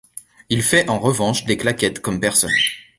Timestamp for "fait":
0.63-0.89